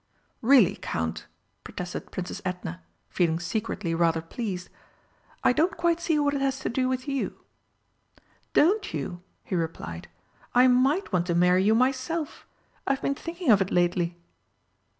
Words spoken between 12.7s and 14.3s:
I've been thinking of it lately."